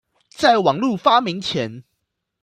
[0.31, 1.83] 在網路發明前